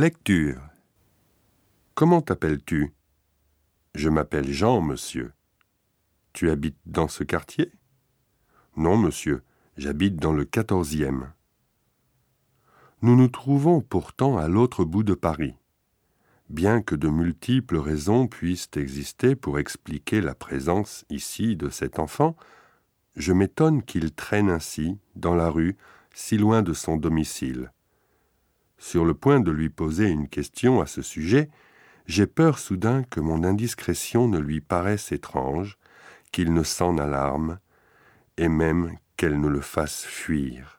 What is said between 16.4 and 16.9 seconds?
Bien